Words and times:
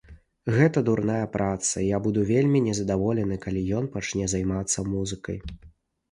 Гэта 0.53 0.81
дурная 0.85 1.25
праца 1.33 1.75
і 1.83 1.83
я 1.95 1.99
буду 2.07 2.23
вельмі 2.29 2.61
незадаволены, 2.67 3.37
калі 3.43 3.61
ён 3.81 3.85
пачне 3.97 4.25
займацца 4.33 4.79
музыкай. 4.95 5.37